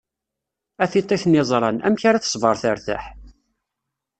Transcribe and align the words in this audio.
A 0.83 0.85
tiṭ 0.91 1.09
i 1.15 1.17
ten-iẓran, 1.23 1.77
amek 1.87 2.01
ara 2.09 2.23
tesber 2.23 2.55
tertaḥ? 2.61 3.03